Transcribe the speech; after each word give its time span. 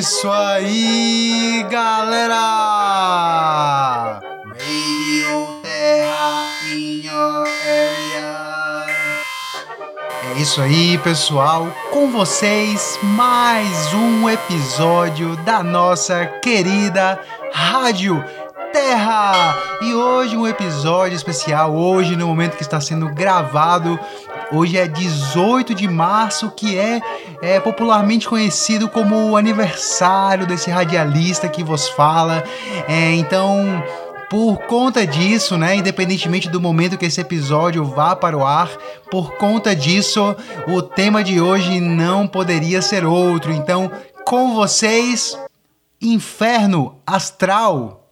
isso 0.00 0.30
aí, 0.30 1.62
galera! 1.68 2.38
Radio 4.48 5.60
Terra 5.62 6.46
in 6.72 7.02
your 7.04 7.46
area. 7.66 8.86
É 10.24 10.38
isso 10.40 10.62
aí, 10.62 10.96
pessoal. 10.96 11.68
Com 11.92 12.10
vocês, 12.10 12.98
mais 13.02 13.92
um 13.92 14.26
episódio 14.26 15.36
da 15.44 15.62
nossa 15.62 16.24
querida 16.42 17.20
Rádio 17.52 18.24
Terra! 18.72 19.54
E 19.82 19.92
hoje 19.92 20.34
um 20.34 20.46
episódio 20.46 21.14
especial, 21.14 21.76
hoje 21.76 22.16
no 22.16 22.26
momento 22.26 22.56
que 22.56 22.62
está 22.62 22.80
sendo 22.80 23.06
gravado, 23.12 24.00
hoje 24.50 24.78
é 24.78 24.86
18 24.88 25.74
de 25.74 25.86
março, 25.86 26.50
que 26.52 26.78
é, 26.78 27.02
é 27.42 27.58
popularmente 27.58 28.28
conhecido 28.28 28.88
como 28.88 29.30
o 29.30 29.36
aniversário 29.36 30.46
desse 30.46 30.70
radialista 30.70 31.48
que 31.48 31.64
vos 31.64 31.88
fala. 31.88 32.44
É, 32.86 33.12
então, 33.12 33.82
por 34.30 34.58
conta 34.66 35.06
disso, 35.06 35.56
né, 35.58 35.74
independentemente 35.74 36.48
do 36.48 36.60
momento 36.60 36.96
que 36.96 37.06
esse 37.06 37.20
episódio 37.20 37.84
vá 37.84 38.14
para 38.14 38.36
o 38.36 38.44
ar, 38.44 38.70
por 39.10 39.32
conta 39.32 39.74
disso, 39.74 40.36
o 40.68 40.80
tema 40.80 41.24
de 41.24 41.40
hoje 41.40 41.80
não 41.80 42.26
poderia 42.26 42.80
ser 42.80 43.04
outro. 43.04 43.52
Então, 43.52 43.90
com 44.24 44.54
vocês, 44.54 45.36
Inferno 46.00 46.96
Astral. 47.06 48.08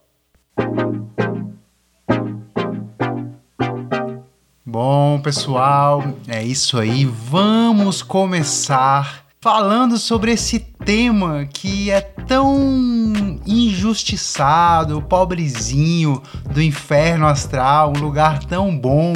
Bom, 4.67 5.21
pessoal, 5.21 6.05
é 6.27 6.43
isso 6.43 6.79
aí. 6.79 7.05
Vamos 7.05 8.03
começar 8.03 9.28
falando 9.51 9.97
sobre 9.97 10.33
esse 10.33 10.59
tema 10.59 11.47
que 11.47 11.91
é 11.91 12.03
tão 12.03 13.41
injustiçado, 13.47 15.01
pobrezinho 15.01 16.23
do 16.53 16.61
inferno 16.61 17.27
astral, 17.27 17.95
um 17.97 17.99
lugar 17.99 18.45
tão 18.45 18.79
bom, 18.79 19.15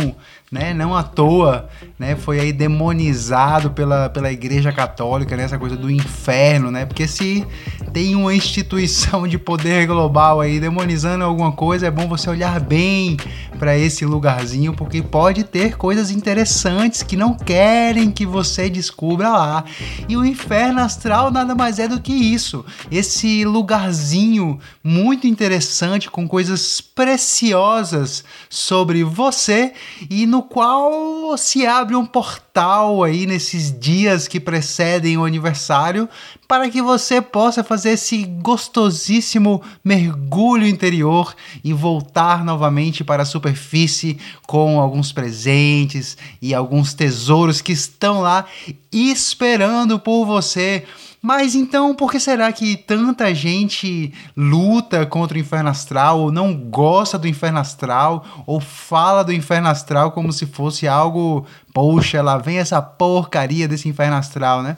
né? 0.52 0.74
Não 0.74 0.94
à 0.94 1.02
toa, 1.02 1.66
né? 1.98 2.14
Foi 2.14 2.38
aí 2.38 2.52
demonizado 2.52 3.70
pela, 3.70 4.10
pela 4.10 4.30
Igreja 4.30 4.70
Católica, 4.70 5.34
né? 5.34 5.48
coisa 5.56 5.76
do 5.76 5.90
inferno, 5.90 6.70
né? 6.70 6.84
Porque 6.84 7.08
se 7.08 7.46
tem 7.92 8.14
uma 8.14 8.34
instituição 8.34 9.26
de 9.26 9.38
poder 9.38 9.86
global 9.86 10.40
aí 10.40 10.60
demonizando 10.60 11.24
alguma 11.24 11.52
coisa, 11.52 11.86
é 11.86 11.90
bom 11.90 12.06
você 12.06 12.28
olhar 12.28 12.60
bem 12.60 13.16
para 13.58 13.78
esse 13.78 14.04
lugarzinho, 14.04 14.74
porque 14.74 15.00
pode 15.00 15.44
ter 15.44 15.76
coisas 15.76 16.10
interessantes 16.10 17.02
que 17.02 17.16
não 17.16 17.34
querem 17.34 18.10
que 18.10 18.26
você 18.26 18.68
descubra 18.68 19.30
lá. 19.30 19.64
E 20.08 20.16
o 20.16 20.24
inferno 20.24 20.80
astral 20.80 21.30
nada 21.30 21.54
mais 21.54 21.78
é 21.78 21.88
do 21.88 22.00
que 22.00 22.12
isso. 22.12 22.64
Esse 22.90 23.44
lugarzinho 23.44 24.58
muito 24.82 25.26
interessante 25.26 26.10
com 26.10 26.28
coisas 26.28 26.80
preciosas 26.80 28.24
sobre 28.50 29.04
você 29.04 29.72
e 30.10 30.26
no 30.26 30.41
qual 30.42 31.36
se 31.36 31.66
abre 31.66 31.94
um 31.94 32.04
portal 32.04 33.02
aí 33.02 33.26
nesses 33.26 33.76
dias 33.78 34.28
que 34.28 34.38
precedem 34.38 35.16
o 35.16 35.24
aniversário 35.24 36.08
para 36.46 36.68
que 36.68 36.82
você 36.82 37.20
possa 37.20 37.64
fazer 37.64 37.90
esse 37.90 38.24
gostosíssimo 38.24 39.62
mergulho 39.84 40.66
interior 40.66 41.34
e 41.64 41.72
voltar 41.72 42.44
novamente 42.44 43.02
para 43.02 43.22
a 43.22 43.26
superfície 43.26 44.18
com 44.46 44.80
alguns 44.80 45.12
presentes 45.12 46.16
e 46.40 46.54
alguns 46.54 46.94
tesouros 46.94 47.60
que 47.60 47.72
estão 47.72 48.20
lá 48.20 48.44
esperando 48.92 49.98
por 49.98 50.24
você. 50.24 50.84
Mas 51.22 51.54
então, 51.54 51.94
por 51.94 52.10
que 52.10 52.18
será 52.18 52.50
que 52.50 52.76
tanta 52.76 53.32
gente 53.32 54.12
luta 54.36 55.06
contra 55.06 55.38
o 55.38 55.40
inferno 55.40 55.70
astral, 55.70 56.18
ou 56.18 56.32
não 56.32 56.52
gosta 56.52 57.16
do 57.16 57.28
inferno 57.28 57.60
astral, 57.60 58.42
ou 58.44 58.58
fala 58.58 59.22
do 59.22 59.32
inferno 59.32 59.68
astral 59.68 60.10
como 60.10 60.32
se 60.32 60.46
fosse 60.46 60.88
algo, 60.88 61.46
poxa, 61.72 62.20
lá 62.20 62.38
vem 62.38 62.58
essa 62.58 62.82
porcaria 62.82 63.68
desse 63.68 63.88
inferno 63.88 64.16
astral, 64.16 64.64
né? 64.64 64.76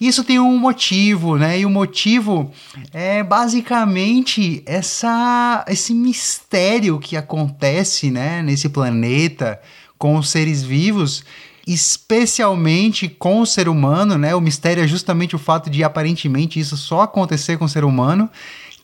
Isso 0.00 0.24
tem 0.24 0.40
um 0.40 0.58
motivo, 0.58 1.36
né? 1.36 1.58
E 1.58 1.66
o 1.66 1.70
motivo 1.70 2.50
é 2.90 3.22
basicamente 3.22 4.62
essa, 4.64 5.66
esse 5.68 5.92
mistério 5.92 6.98
que 6.98 7.14
acontece, 7.14 8.10
né, 8.10 8.42
nesse 8.42 8.70
planeta 8.70 9.60
com 9.98 10.16
os 10.16 10.30
seres 10.30 10.62
vivos 10.62 11.24
especialmente 11.66 13.08
com 13.08 13.40
o 13.40 13.46
ser 13.46 13.68
humano, 13.68 14.18
né? 14.18 14.34
O 14.34 14.40
mistério 14.40 14.82
é 14.82 14.86
justamente 14.86 15.34
o 15.34 15.38
fato 15.38 15.70
de 15.70 15.82
aparentemente 15.82 16.60
isso 16.60 16.76
só 16.76 17.02
acontecer 17.02 17.56
com 17.56 17.64
o 17.64 17.68
ser 17.68 17.84
humano, 17.84 18.28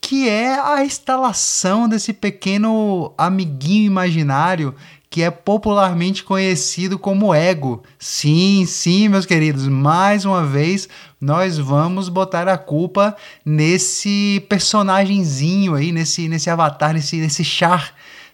que 0.00 0.28
é 0.28 0.58
a 0.58 0.84
instalação 0.84 1.88
desse 1.88 2.12
pequeno 2.12 3.12
amiguinho 3.18 3.84
imaginário 3.84 4.74
que 5.10 5.22
é 5.22 5.30
popularmente 5.30 6.22
conhecido 6.22 6.96
como 6.96 7.34
ego. 7.34 7.82
Sim, 7.98 8.64
sim, 8.64 9.08
meus 9.08 9.26
queridos, 9.26 9.66
mais 9.66 10.24
uma 10.24 10.46
vez 10.46 10.88
nós 11.20 11.58
vamos 11.58 12.08
botar 12.08 12.46
a 12.46 12.56
culpa 12.56 13.16
nesse 13.44 14.46
personagemzinho 14.48 15.74
aí, 15.74 15.90
nesse, 15.90 16.28
nesse 16.28 16.48
avatar, 16.48 16.94
nesse, 16.94 17.16
nesse 17.16 17.44
char 17.44 17.92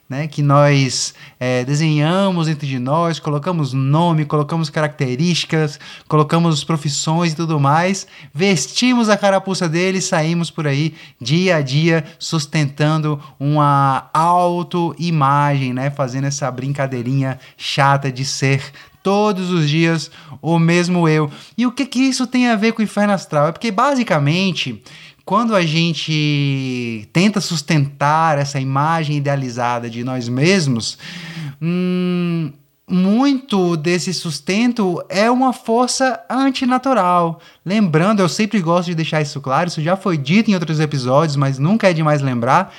né, 0.08 0.28
que 0.28 0.40
nós 0.40 1.14
é, 1.38 1.64
desenhamos 1.64 2.46
dentro 2.46 2.66
de 2.66 2.78
nós, 2.78 3.18
colocamos 3.18 3.72
nome, 3.72 4.24
colocamos 4.24 4.70
características, 4.70 5.80
colocamos 6.06 6.62
profissões 6.62 7.32
e 7.32 7.36
tudo 7.36 7.58
mais, 7.58 8.06
vestimos 8.32 9.08
a 9.08 9.16
carapuça 9.16 9.68
dele 9.68 9.98
e 9.98 10.02
saímos 10.02 10.50
por 10.50 10.66
aí 10.66 10.94
dia 11.20 11.56
a 11.56 11.60
dia 11.60 12.04
sustentando 12.18 13.20
uma 13.38 14.08
autoimagem, 14.12 15.72
né, 15.72 15.90
fazendo 15.90 16.26
essa 16.26 16.48
brincadeirinha 16.50 17.38
chata 17.56 18.10
de 18.12 18.24
ser 18.24 18.72
todos 19.06 19.52
os 19.52 19.68
dias 19.68 20.10
o 20.42 20.58
mesmo 20.58 21.08
eu. 21.08 21.30
E 21.56 21.64
o 21.64 21.70
que 21.70 21.86
que 21.86 22.00
isso 22.00 22.26
tem 22.26 22.48
a 22.48 22.56
ver 22.56 22.72
com 22.72 22.80
o 22.80 22.84
inferno 22.84 23.12
astral? 23.12 23.46
É 23.46 23.52
porque 23.52 23.70
basicamente 23.70 24.82
quando 25.26 25.56
a 25.56 25.62
gente 25.62 27.08
tenta 27.12 27.40
sustentar 27.40 28.38
essa 28.38 28.60
imagem 28.60 29.16
idealizada 29.16 29.90
de 29.90 30.04
nós 30.04 30.28
mesmos, 30.28 30.96
hum, 31.60 32.52
muito 32.88 33.76
desse 33.76 34.14
sustento 34.14 35.04
é 35.08 35.28
uma 35.28 35.52
força 35.52 36.20
antinatural. 36.30 37.40
Lembrando, 37.64 38.20
eu 38.20 38.28
sempre 38.28 38.60
gosto 38.60 38.86
de 38.86 38.94
deixar 38.94 39.20
isso 39.20 39.40
claro, 39.40 39.68
isso 39.68 39.82
já 39.82 39.96
foi 39.96 40.16
dito 40.16 40.48
em 40.48 40.54
outros 40.54 40.78
episódios, 40.78 41.34
mas 41.34 41.58
nunca 41.58 41.90
é 41.90 41.92
demais 41.92 42.22
lembrar, 42.22 42.72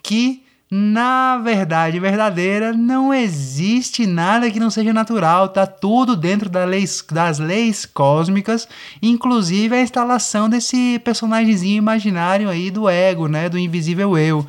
que 0.00 0.44
na 0.70 1.38
verdade 1.38 1.98
verdadeira, 1.98 2.74
não 2.74 3.12
existe 3.12 4.06
nada 4.06 4.50
que 4.50 4.60
não 4.60 4.68
seja 4.70 4.92
natural, 4.92 5.48
tá 5.48 5.66
tudo 5.66 6.14
dentro 6.14 6.48
das 6.50 6.68
leis, 6.68 7.04
das 7.10 7.38
leis 7.38 7.86
cósmicas, 7.86 8.68
inclusive 9.00 9.74
a 9.74 9.80
instalação 9.80 10.48
desse 10.48 10.98
personagemzinho 10.98 11.78
imaginário 11.78 12.50
aí 12.50 12.70
do 12.70 12.88
ego, 12.88 13.28
né, 13.28 13.48
do 13.48 13.58
invisível 13.58 14.18
eu. 14.18 14.46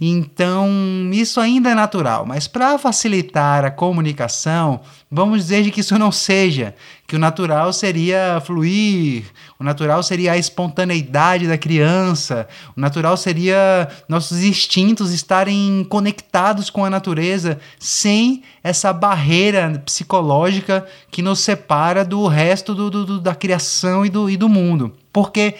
Então, 0.00 0.68
isso 1.12 1.40
ainda 1.40 1.70
é 1.70 1.74
natural, 1.74 2.26
mas 2.26 2.46
para 2.46 2.78
facilitar 2.78 3.64
a 3.64 3.70
comunicação, 3.70 4.80
vamos 5.14 5.42
dizer 5.42 5.70
que 5.70 5.80
isso 5.80 5.96
não 5.96 6.10
seja, 6.10 6.74
que 7.06 7.14
o 7.14 7.18
natural 7.18 7.72
seria 7.72 8.42
fluir, 8.44 9.24
o 9.58 9.62
natural 9.62 10.02
seria 10.02 10.32
a 10.32 10.36
espontaneidade 10.36 11.46
da 11.46 11.56
criança, 11.56 12.48
o 12.76 12.80
natural 12.80 13.16
seria 13.16 13.88
nossos 14.08 14.42
instintos 14.42 15.12
estarem 15.12 15.86
conectados 15.88 16.68
com 16.68 16.84
a 16.84 16.90
natureza 16.90 17.60
sem 17.78 18.42
essa 18.62 18.92
barreira 18.92 19.80
psicológica 19.86 20.84
que 21.12 21.22
nos 21.22 21.38
separa 21.38 22.04
do 22.04 22.26
resto 22.26 22.74
do, 22.74 22.90
do, 22.90 23.06
do 23.06 23.20
da 23.20 23.36
criação 23.36 24.04
e 24.04 24.10
do, 24.10 24.28
e 24.28 24.36
do 24.36 24.48
mundo. 24.48 24.92
Porque 25.12 25.54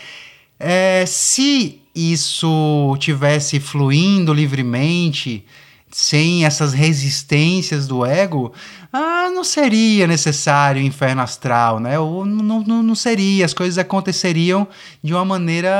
é, 0.58 1.04
se 1.06 1.80
isso 1.94 2.96
tivesse 2.98 3.60
fluindo 3.60 4.34
livremente, 4.34 5.44
sem 5.94 6.44
essas 6.44 6.72
resistências 6.72 7.86
do 7.86 8.04
ego, 8.04 8.52
ah, 8.92 9.30
não 9.32 9.44
seria 9.44 10.08
necessário 10.08 10.82
o 10.82 10.84
inferno 10.84 11.22
astral, 11.22 11.78
né? 11.78 11.96
Ou 11.96 12.26
não, 12.26 12.64
não, 12.64 12.82
não 12.82 12.94
seria, 12.96 13.44
as 13.44 13.54
coisas 13.54 13.78
aconteceriam 13.78 14.66
de 15.00 15.14
uma 15.14 15.24
maneira 15.24 15.70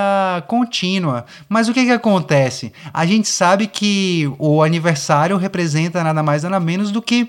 contínua. 0.46 1.26
Mas 1.49 1.69
o 1.69 1.75
que, 1.75 1.84
que 1.84 1.90
acontece? 1.90 2.72
A 2.93 3.05
gente 3.05 3.26
sabe 3.26 3.66
que 3.66 4.32
o 4.38 4.62
aniversário 4.62 5.37
representa 5.37 6.05
nada 6.05 6.22
mais 6.22 6.44
nada 6.44 6.61
menos 6.61 6.93
do 6.93 7.02
que 7.02 7.28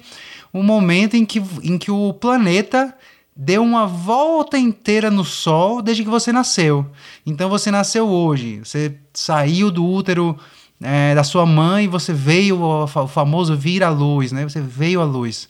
o 0.54 0.62
momento 0.62 1.16
em 1.16 1.26
que, 1.26 1.42
em 1.64 1.80
que 1.80 1.90
o 1.90 2.14
planeta 2.14 2.94
deu 3.36 3.64
uma 3.64 3.88
volta 3.88 4.60
inteira 4.60 5.10
no 5.10 5.26
Sol 5.26 5.82
desde 5.82 6.04
que 6.04 6.10
você 6.10 6.32
nasceu. 6.32 6.86
Então 7.26 7.50
você 7.50 7.72
nasceu 7.72 8.08
hoje, 8.08 8.60
você 8.64 8.96
saiu 9.12 9.72
do 9.72 9.84
útero 9.84 10.38
é, 10.82 11.16
da 11.16 11.24
sua 11.24 11.46
mãe, 11.46 11.88
você 11.88 12.14
veio, 12.14 12.62
o 12.62 12.88
famoso 13.08 13.56
vir 13.56 13.84
à 13.84 13.90
luz, 13.90 14.32
né? 14.32 14.44
Você 14.44 14.62
veio 14.62 15.02
à 15.02 15.06
luz. 15.06 15.50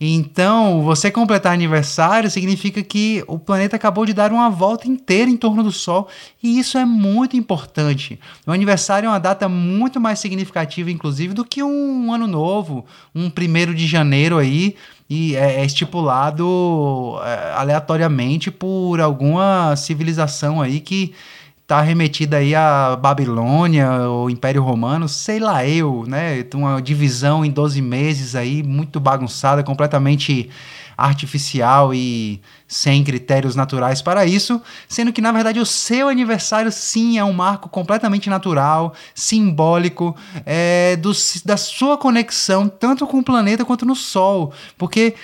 Então, 0.00 0.82
você 0.82 1.10
completar 1.10 1.52
aniversário 1.52 2.30
significa 2.30 2.82
que 2.82 3.22
o 3.26 3.38
planeta 3.38 3.76
acabou 3.76 4.04
de 4.04 4.12
dar 4.12 4.32
uma 4.32 4.50
volta 4.50 4.88
inteira 4.88 5.30
em 5.30 5.36
torno 5.36 5.62
do 5.62 5.70
Sol, 5.70 6.08
e 6.42 6.58
isso 6.58 6.76
é 6.76 6.84
muito 6.84 7.36
importante. 7.36 8.18
O 8.46 8.50
aniversário 8.50 9.06
é 9.06 9.10
uma 9.10 9.20
data 9.20 9.48
muito 9.48 10.00
mais 10.00 10.18
significativa, 10.18 10.90
inclusive, 10.90 11.34
do 11.34 11.44
que 11.44 11.62
um 11.62 12.12
ano 12.12 12.26
novo, 12.26 12.84
um 13.14 13.30
primeiro 13.30 13.74
de 13.74 13.86
janeiro 13.86 14.38
aí, 14.38 14.74
e 15.08 15.36
é, 15.36 15.60
é 15.60 15.64
estipulado 15.64 17.16
é, 17.24 17.52
aleatoriamente 17.54 18.50
por 18.50 19.00
alguma 19.00 19.76
civilização 19.76 20.60
aí 20.60 20.80
que 20.80 21.14
tá 21.66 21.80
remetida 21.80 22.36
aí 22.36 22.54
à 22.54 22.94
Babilônia, 22.94 24.08
o 24.08 24.30
Império 24.30 24.62
Romano, 24.62 25.08
sei 25.08 25.40
lá 25.40 25.66
eu, 25.66 26.04
né? 26.06 26.44
Uma 26.54 26.80
divisão 26.80 27.44
em 27.44 27.50
12 27.50 27.82
meses 27.82 28.36
aí, 28.36 28.62
muito 28.62 29.00
bagunçada, 29.00 29.64
completamente 29.64 30.48
artificial 30.96 31.92
e 31.92 32.40
sem 32.66 33.04
critérios 33.04 33.54
naturais 33.54 34.00
para 34.00 34.24
isso, 34.24 34.62
sendo 34.88 35.12
que 35.12 35.20
na 35.20 35.30
verdade 35.30 35.60
o 35.60 35.66
seu 35.66 36.08
aniversário 36.08 36.72
sim 36.72 37.18
é 37.18 37.24
um 37.24 37.34
marco 37.34 37.68
completamente 37.68 38.30
natural, 38.30 38.94
simbólico, 39.14 40.16
é, 40.46 40.96
do, 40.96 41.12
da 41.44 41.56
sua 41.56 41.98
conexão 41.98 42.66
tanto 42.66 43.06
com 43.06 43.18
o 43.18 43.24
planeta 43.24 43.64
quanto 43.64 43.84
no 43.84 43.94
Sol, 43.94 44.52
porque 44.78 45.14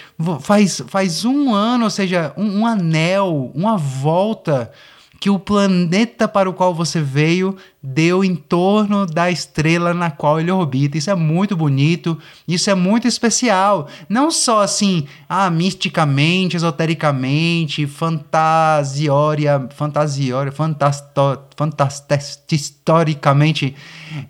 faz, 0.41 0.83
faz 0.89 1.25
um 1.25 1.55
ano, 1.55 1.85
ou 1.85 1.91
seja, 1.91 2.35
um, 2.37 2.61
um 2.61 2.67
anel, 2.67 3.51
uma 3.55 3.79
volta 3.79 4.71
que 5.23 5.31
o 5.31 5.39
planeta 5.39 6.27
para 6.27 6.51
o 6.51 6.53
qual 6.53 6.75
você 6.75 7.01
veio 7.01 7.57
deu 7.81 8.25
em 8.25 8.35
torno 8.35 9.07
da 9.07 9.31
estrela 9.31 9.95
na 9.95 10.11
qual 10.11 10.41
ele 10.41 10.51
orbita. 10.51 10.99
Isso 10.99 11.11
é 11.11 11.15
muito 11.15 11.57
bonito, 11.57 12.19
isso 12.47 12.69
é 12.69 12.75
muito 12.75 13.07
especial. 13.07 13.87
Não 14.09 14.33
só 14.33 14.63
assim, 14.63 15.07
ah, 15.29 15.49
misticamente, 15.49 16.57
esotericamente, 16.57 17.87
fantasioria, 17.87 19.69
fantasioria, 19.77 20.51
fantasto, 20.51 21.39
fantasticamente 21.57 23.77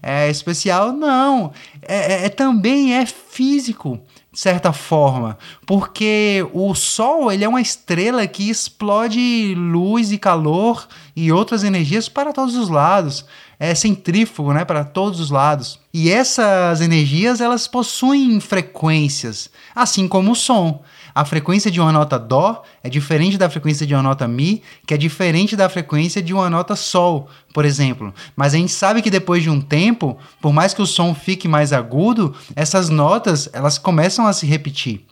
é 0.02 0.28
especial, 0.28 0.92
não. 0.92 1.52
É, 1.80 2.26
é, 2.26 2.28
também 2.28 2.94
é 2.94 3.06
físico 3.06 3.98
certa 4.32 4.72
forma, 4.72 5.36
porque 5.66 6.46
o 6.52 6.74
Sol 6.74 7.30
ele 7.30 7.44
é 7.44 7.48
uma 7.48 7.60
estrela 7.60 8.26
que 8.26 8.48
explode 8.48 9.54
luz 9.54 10.10
e 10.10 10.18
calor 10.18 10.88
e 11.14 11.30
outras 11.30 11.64
energias 11.64 12.08
para 12.08 12.32
todos 12.32 12.56
os 12.56 12.68
lados. 12.68 13.24
É 13.58 13.74
centrífugo, 13.74 14.52
né, 14.52 14.64
para 14.64 14.84
todos 14.84 15.20
os 15.20 15.30
lados. 15.30 15.78
E 15.94 16.10
essas 16.10 16.80
energias 16.80 17.40
elas 17.40 17.68
possuem 17.68 18.40
frequências, 18.40 19.50
assim 19.74 20.08
como 20.08 20.32
o 20.32 20.36
som. 20.36 20.82
A 21.14 21.24
frequência 21.24 21.70
de 21.70 21.78
uma 21.78 21.92
nota 21.92 22.18
Dó 22.18 22.62
é 22.82 22.88
diferente 22.88 23.36
da 23.36 23.50
frequência 23.50 23.86
de 23.86 23.94
uma 23.94 24.02
nota 24.02 24.26
Mi, 24.26 24.62
que 24.86 24.94
é 24.94 24.96
diferente 24.96 25.54
da 25.54 25.68
frequência 25.68 26.22
de 26.22 26.32
uma 26.32 26.48
nota 26.48 26.74
Sol, 26.74 27.28
por 27.52 27.64
exemplo. 27.64 28.14
Mas 28.34 28.54
a 28.54 28.56
gente 28.56 28.72
sabe 28.72 29.02
que 29.02 29.10
depois 29.10 29.42
de 29.42 29.50
um 29.50 29.60
tempo, 29.60 30.16
por 30.40 30.52
mais 30.52 30.72
que 30.72 30.80
o 30.80 30.86
som 30.86 31.14
fique 31.14 31.46
mais 31.46 31.72
agudo, 31.72 32.34
essas 32.56 32.88
notas 32.88 33.48
elas 33.52 33.76
começam 33.76 34.26
a 34.26 34.32
se 34.32 34.46
repetir. 34.46 35.04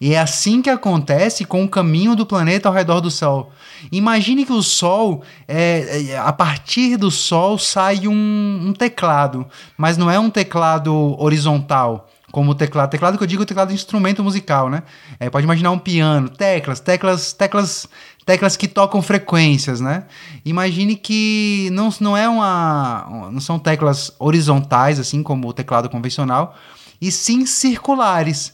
E 0.00 0.14
é 0.14 0.18
assim 0.18 0.60
que 0.60 0.70
acontece 0.70 1.44
com 1.44 1.64
o 1.64 1.68
caminho 1.68 2.14
do 2.14 2.26
planeta 2.26 2.68
ao 2.68 2.74
redor 2.74 3.00
do 3.00 3.10
Sol. 3.10 3.52
Imagine 3.90 4.44
que 4.44 4.52
o 4.52 4.62
Sol, 4.62 5.22
é, 5.46 6.08
é, 6.10 6.18
a 6.18 6.32
partir 6.32 6.96
do 6.96 7.10
Sol 7.10 7.58
sai 7.58 8.06
um, 8.08 8.68
um 8.68 8.72
teclado, 8.72 9.46
mas 9.76 9.96
não 9.96 10.10
é 10.10 10.18
um 10.18 10.30
teclado 10.30 10.92
horizontal 11.20 12.08
como 12.32 12.54
teclado. 12.54 12.90
Teclado 12.90 13.16
que 13.16 13.24
eu 13.24 13.28
digo 13.28 13.42
é 13.42 13.46
teclado 13.46 13.68
de 13.68 13.74
instrumento 13.74 14.22
musical, 14.22 14.68
né? 14.68 14.82
É, 15.18 15.30
pode 15.30 15.44
imaginar 15.44 15.70
um 15.70 15.78
piano, 15.78 16.28
teclas, 16.28 16.80
teclas, 16.80 17.32
teclas, 17.32 17.88
teclas 18.26 18.56
que 18.56 18.68
tocam 18.68 19.00
frequências, 19.00 19.80
né? 19.80 20.04
Imagine 20.44 20.96
que 20.96 21.70
não, 21.72 21.88
não 22.00 22.16
é 22.16 22.28
uma, 22.28 23.30
não 23.32 23.40
são 23.40 23.58
teclas 23.58 24.12
horizontais 24.18 24.98
assim 24.98 25.22
como 25.22 25.48
o 25.48 25.52
teclado 25.52 25.88
convencional, 25.88 26.54
e 27.00 27.10
sim 27.10 27.46
circulares 27.46 28.52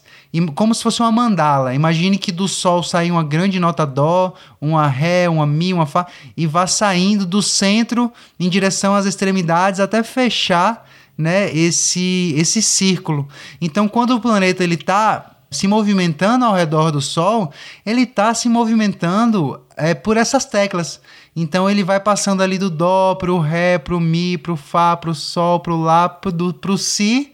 como 0.55 0.73
se 0.73 0.81
fosse 0.81 1.01
uma 1.01 1.11
mandala. 1.11 1.75
Imagine 1.75 2.17
que 2.17 2.31
do 2.31 2.47
Sol 2.47 2.81
sai 2.81 3.11
uma 3.11 3.23
grande 3.23 3.59
nota 3.59 3.85
Dó, 3.85 4.33
uma 4.59 4.87
Ré, 4.87 5.29
uma 5.29 5.45
Mi, 5.45 5.73
uma 5.73 5.85
Fá, 5.85 6.07
e 6.35 6.47
vá 6.47 6.65
saindo 6.65 7.25
do 7.25 7.41
centro 7.41 8.11
em 8.39 8.49
direção 8.49 8.95
às 8.95 9.05
extremidades 9.05 9.79
até 9.79 10.01
fechar 10.01 10.89
né, 11.17 11.53
esse, 11.55 12.33
esse 12.35 12.61
círculo. 12.61 13.27
Então, 13.61 13.87
quando 13.87 14.15
o 14.15 14.19
planeta 14.19 14.63
ele 14.63 14.75
está 14.75 15.33
se 15.53 15.67
movimentando 15.67 16.45
ao 16.45 16.55
redor 16.55 16.91
do 16.91 16.99
Sol, 16.99 17.53
ele 17.85 18.01
está 18.01 18.33
se 18.33 18.49
movimentando 18.49 19.61
é, 19.77 19.93
por 19.93 20.17
essas 20.17 20.45
teclas. 20.45 20.99
Então 21.35 21.69
ele 21.69 21.83
vai 21.83 21.99
passando 21.99 22.41
ali 22.41 22.57
do 22.57 22.69
Dó 22.69 23.15
para 23.15 23.31
o 23.31 23.39
Ré, 23.39 23.77
para 23.77 23.95
o 23.95 23.99
Mi, 23.99 24.37
para 24.37 24.51
o 24.51 24.57
Fá, 24.57 24.97
para 24.97 25.09
o 25.09 25.15
Sol, 25.15 25.59
para 25.59 25.73
o 25.73 25.81
Lá, 25.81 26.09
para 26.09 26.71
o 26.71 26.77
Si. 26.77 27.31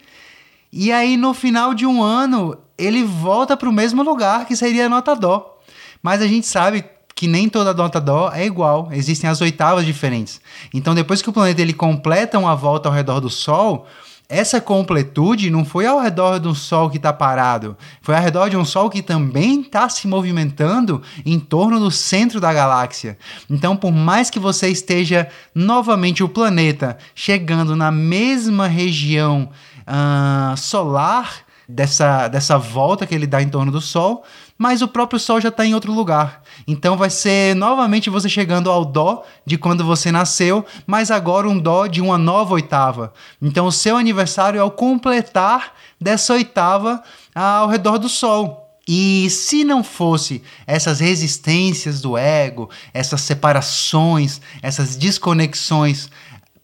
E 0.72 0.92
aí 0.92 1.18
no 1.18 1.34
final 1.34 1.74
de 1.74 1.86
um 1.86 2.04
ano 2.04 2.58
ele 2.80 3.04
volta 3.04 3.56
para 3.56 3.70
o 3.70 3.74
mesmo 3.74 4.02
lugar 4.02 4.46
que 4.46 4.56
seria 4.56 4.86
a 4.86 4.90
nota 4.90 5.16
Dó. 5.16 5.60
Mas 6.02 6.22
a 6.22 6.28
gente 6.28 6.48
sabe 6.48 6.84
que 7.20 7.28
nem 7.28 7.50
toda 7.50 7.74
nota 7.74 8.00
dó 8.00 8.32
é 8.34 8.46
igual, 8.46 8.88
existem 8.94 9.30
as 9.30 9.42
oitavas 9.42 9.86
diferentes. 9.86 10.40
Então, 10.74 10.96
depois 10.96 11.22
que 11.22 11.30
o 11.30 11.34
planeta 11.34 11.62
ele 11.62 11.74
completa 11.74 12.40
uma 12.40 12.56
volta 12.56 12.88
ao 12.88 12.96
redor 12.96 13.20
do 13.20 13.30
Sol, 13.30 13.86
essa 14.30 14.62
completude 14.62 15.50
não 15.50 15.66
foi 15.66 15.86
ao 15.86 16.00
redor 16.00 16.40
de 16.40 16.48
um 16.48 16.56
Sol 16.56 16.90
que 16.90 16.96
está 16.96 17.12
parado, 17.12 17.76
foi 18.02 18.16
ao 18.16 18.22
redor 18.22 18.48
de 18.48 18.56
um 18.56 18.64
Sol 18.64 18.90
que 18.90 19.02
também 19.02 19.60
está 19.60 19.90
se 19.90 20.08
movimentando 20.08 21.02
em 21.26 21.38
torno 21.38 21.78
do 21.78 21.92
centro 21.92 22.40
da 22.40 22.54
galáxia. 22.54 23.18
Então, 23.50 23.76
por 23.76 23.92
mais 23.92 24.30
que 24.30 24.40
você 24.40 24.70
esteja 24.70 25.28
novamente 25.54 26.24
o 26.24 26.30
planeta 26.30 26.98
chegando 27.14 27.76
na 27.76 27.92
mesma 27.92 28.66
região 28.66 29.50
uh, 29.82 30.56
solar 30.56 31.49
dessa, 31.70 32.28
dessa 32.28 32.58
volta 32.58 33.06
que 33.06 33.14
ele 33.14 33.28
dá 33.28 33.42
em 33.42 33.48
torno 33.48 33.72
do 33.72 33.80
Sol, 33.80 34.24
mas 34.58 34.82
o 34.82 34.88
próprio 34.88 35.20
Sol 35.20 35.40
já 35.40 35.50
está 35.50 35.64
em 35.64 35.76
outro 35.76 35.94
lugar. 35.94 36.42
Então 36.68 36.98
vai 36.98 37.12
ser 37.12 37.56
novamente 37.56 38.10
você 38.10 38.28
chegando 38.28 38.72
ao 38.72 38.84
Dó 38.84 39.24
de 39.46 39.56
quando 39.56 39.86
você 39.86 40.12
nasceu, 40.12 40.66
mas 40.88 41.12
agora 41.12 41.48
um 41.48 41.60
Dó 41.60 41.86
de 41.86 42.02
uma 42.02 42.18
nova 42.18 42.56
oitava. 42.56 43.14
Então 43.40 43.68
o 43.68 43.72
seu 43.72 43.96
aniversário 43.96 44.60
é 44.60 44.64
o 44.64 44.72
completar 44.72 45.76
dessa 46.02 46.34
oitava 46.34 47.04
ao 47.36 47.70
redor 47.70 48.00
do 48.00 48.10
Sol. 48.10 48.66
E 48.88 49.30
se 49.30 49.64
não 49.64 49.84
fosse 49.84 50.42
essas 50.66 51.00
resistências 51.00 52.02
do 52.02 52.18
ego, 52.18 52.68
essas 52.92 53.22
separações, 53.22 54.42
essas 54.64 54.96
desconexões 54.96 56.10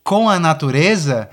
com 0.03 0.27
a 0.27 0.39
natureza, 0.39 1.29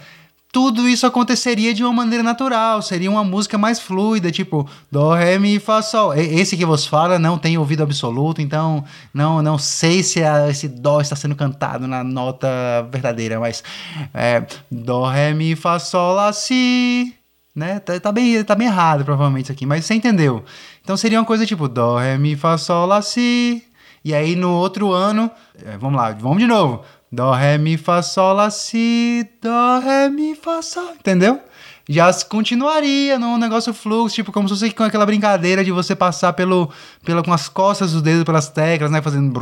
tudo 0.53 0.87
isso 0.87 1.07
aconteceria 1.07 1.73
de 1.73 1.83
uma 1.83 1.95
maneira 1.95 2.23
natural, 2.23 2.83
seria 2.83 3.11
uma 3.11 3.25
música 3.25 3.57
mais 3.57 3.81
fluida, 3.81 4.31
tipo 4.31 4.69
Dó, 4.91 5.15
Ré, 5.15 5.39
Mi, 5.39 5.59
Fá, 5.59 5.81
Sol. 5.81 6.13
Esse 6.13 6.59
que 6.59 6.67
vos 6.67 6.87
fala 6.87 7.19
não 7.19 7.39
tem 7.39 7.57
ouvido 7.57 7.83
absoluto, 7.83 8.43
então 8.43 8.85
não, 9.15 9.41
não 9.41 9.57
sei 9.57 10.03
se 10.03 10.23
a, 10.23 10.51
esse 10.51 10.69
Dó 10.69 11.01
está 11.01 11.17
sendo 11.17 11.35
cantado 11.35 11.89
na 11.89 12.05
nota 12.05 12.47
verdadeira, 12.93 13.41
mas 13.41 13.65
é, 14.13 14.45
Dó, 14.71 15.09
Ré, 15.09 15.33
Mi, 15.33 15.57
Fá, 15.57 15.79
Sol, 15.79 16.15
Lá, 16.15 16.31
Si. 16.35 17.15
Né? 17.57 17.81
Tá, 17.81 17.99
tá, 17.99 18.13
bem, 18.13 18.45
tá 18.45 18.55
bem 18.55 18.67
errado, 18.67 19.07
provavelmente, 19.07 19.45
isso 19.45 19.53
aqui, 19.53 19.65
mas 19.65 19.87
você 19.87 19.95
entendeu. 19.95 20.45
Então 20.83 20.99
seria 20.99 21.19
uma 21.19 21.25
coisa 21.25 21.47
tipo 21.47 21.67
Dó, 21.67 21.97
Ré, 21.97 22.19
Mi, 22.19 22.37
Fá, 22.37 22.59
Sol, 22.59 22.85
Lá, 22.85 23.01
Si. 23.01 23.65
E 24.05 24.13
aí 24.13 24.37
no 24.37 24.51
outro 24.51 24.93
ano, 24.93 25.31
é, 25.65 25.79
vamos 25.79 25.97
lá, 25.97 26.11
vamos 26.13 26.41
de 26.41 26.47
novo. 26.47 26.85
Dó, 27.13 27.31
Ré, 27.33 27.59
Mi, 27.59 27.77
Fá, 27.77 28.01
Sol, 28.01 28.33
Lá, 28.33 28.49
Si, 28.49 29.29
Dó, 29.43 29.81
Ré, 29.81 30.09
Mi, 30.09 30.35
Fá, 30.35 30.63
Sol. 30.63 30.95
Entendeu? 30.99 31.39
Já 31.87 32.11
continuaria 32.25 33.19
num 33.19 33.37
negócio 33.37 33.75
fluxo, 33.75 34.15
tipo, 34.15 34.33
como 34.33 34.49
se 34.49 34.55
fosse 34.55 34.71
com 34.71 34.83
aquela 34.83 35.05
brincadeira 35.05 35.63
de 35.63 35.71
você 35.71 35.95
passar 35.95 36.33
pelo, 36.33 36.71
pelo, 37.05 37.23
com 37.23 37.33
as 37.33 37.51
costas 37.51 37.93
dos 37.93 38.01
dedos 38.01 38.25
pelas 38.25 38.49
teclas, 38.49 38.91
né? 38.91 39.03
Fazendo. 39.03 39.39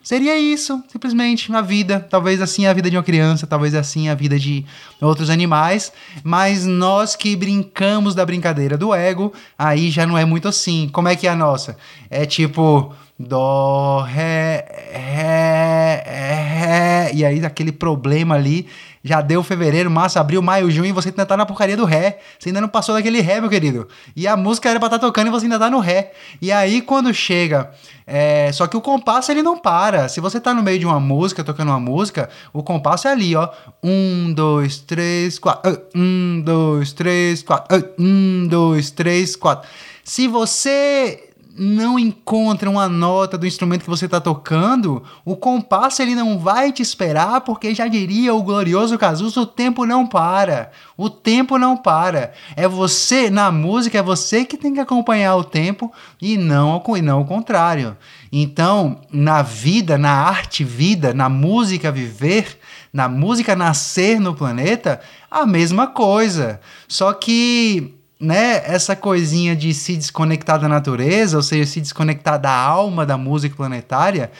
Seria 0.00 0.38
isso, 0.38 0.80
simplesmente, 0.86 1.52
a 1.52 1.60
vida. 1.60 1.98
Talvez 1.98 2.40
assim 2.40 2.66
a 2.66 2.72
vida 2.72 2.88
de 2.88 2.96
uma 2.96 3.02
criança, 3.02 3.44
talvez 3.44 3.74
assim 3.74 4.08
a 4.08 4.14
vida 4.14 4.38
de 4.38 4.64
outros 5.00 5.28
animais. 5.28 5.92
Mas 6.22 6.64
nós 6.64 7.16
que 7.16 7.34
brincamos 7.34 8.14
da 8.14 8.24
brincadeira 8.24 8.76
do 8.76 8.94
ego, 8.94 9.32
aí 9.58 9.90
já 9.90 10.06
não 10.06 10.16
é 10.16 10.24
muito 10.24 10.46
assim. 10.46 10.88
Como 10.92 11.08
é 11.08 11.16
que 11.16 11.26
é 11.26 11.30
a 11.30 11.36
nossa? 11.36 11.76
É 12.08 12.26
tipo. 12.26 12.94
Dó, 13.18 14.00
Ré, 14.00 14.66
Ré, 14.92 16.04
Ré. 16.04 17.10
E 17.14 17.24
aí 17.24 17.44
aquele 17.44 17.70
problema 17.70 18.34
ali. 18.34 18.66
Já 19.06 19.20
deu 19.20 19.42
fevereiro, 19.42 19.90
março, 19.90 20.18
abril, 20.18 20.40
maio, 20.40 20.70
junho 20.70 20.88
e 20.88 20.92
você 20.92 21.10
ainda 21.10 21.26
tá 21.26 21.36
na 21.36 21.44
porcaria 21.44 21.76
do 21.76 21.84
Ré. 21.84 22.18
Você 22.38 22.48
ainda 22.48 22.60
não 22.60 22.68
passou 22.68 22.94
daquele 22.94 23.20
Ré, 23.20 23.38
meu 23.38 23.50
querido. 23.50 23.86
E 24.16 24.26
a 24.26 24.34
música 24.34 24.70
era 24.70 24.80
pra 24.80 24.86
estar 24.86 24.98
tá 24.98 25.06
tocando 25.06 25.26
e 25.28 25.30
você 25.30 25.44
ainda 25.44 25.58
tá 25.58 25.70
no 25.70 25.78
Ré. 25.78 26.12
E 26.40 26.50
aí 26.50 26.80
quando 26.80 27.12
chega. 27.12 27.70
É... 28.06 28.50
Só 28.52 28.66
que 28.66 28.76
o 28.76 28.80
compasso 28.80 29.30
ele 29.30 29.42
não 29.42 29.58
para. 29.58 30.08
Se 30.08 30.20
você 30.20 30.40
tá 30.40 30.54
no 30.54 30.62
meio 30.62 30.78
de 30.78 30.86
uma 30.86 30.98
música, 30.98 31.44
tocando 31.44 31.68
uma 31.68 31.78
música, 31.78 32.30
o 32.52 32.62
compasso 32.62 33.06
é 33.06 33.12
ali, 33.12 33.36
ó. 33.36 33.50
Um, 33.82 34.32
dois, 34.32 34.78
três, 34.78 35.38
quatro. 35.38 35.78
Um, 35.94 36.40
dois, 36.42 36.92
três, 36.94 37.42
quatro. 37.42 37.84
Um, 37.98 38.46
dois, 38.48 38.90
três, 38.90 39.36
quatro. 39.36 39.68
Se 40.02 40.26
você 40.26 41.33
não 41.56 41.98
encontra 41.98 42.68
uma 42.68 42.88
nota 42.88 43.38
do 43.38 43.46
instrumento 43.46 43.84
que 43.84 43.90
você 43.90 44.06
está 44.06 44.20
tocando, 44.20 45.04
o 45.24 45.36
compasso 45.36 46.02
ele 46.02 46.14
não 46.14 46.38
vai 46.38 46.72
te 46.72 46.82
esperar, 46.82 47.42
porque 47.42 47.72
já 47.72 47.86
diria 47.86 48.34
o 48.34 48.42
glorioso 48.42 48.98
Cazuza, 48.98 49.40
o 49.40 49.46
tempo 49.46 49.86
não 49.86 50.04
para. 50.04 50.72
O 50.96 51.08
tempo 51.08 51.56
não 51.56 51.76
para. 51.76 52.32
É 52.56 52.66
você, 52.66 53.30
na 53.30 53.52
música, 53.52 53.98
é 53.98 54.02
você 54.02 54.44
que 54.44 54.56
tem 54.56 54.74
que 54.74 54.80
acompanhar 54.80 55.36
o 55.36 55.44
tempo 55.44 55.92
e 56.20 56.36
não, 56.36 56.82
e 56.96 57.02
não 57.02 57.20
o 57.20 57.26
contrário. 57.26 57.96
Então, 58.32 59.00
na 59.12 59.40
vida, 59.40 59.96
na 59.96 60.10
arte 60.10 60.64
vida, 60.64 61.14
na 61.14 61.28
música 61.28 61.92
viver, 61.92 62.58
na 62.92 63.08
música 63.08 63.54
nascer 63.54 64.18
no 64.18 64.34
planeta, 64.34 65.00
a 65.30 65.46
mesma 65.46 65.86
coisa. 65.86 66.60
Só 66.88 67.12
que 67.12 67.94
né, 68.24 68.62
essa 68.64 68.96
coisinha 68.96 69.54
de 69.54 69.74
se 69.74 69.96
desconectar 69.96 70.58
da 70.58 70.68
natureza, 70.68 71.36
ou 71.36 71.42
seja, 71.42 71.66
se 71.66 71.80
desconectar 71.80 72.40
da 72.40 72.50
alma 72.50 73.04
da 73.04 73.18
música 73.18 73.54
planetária, 73.54 74.32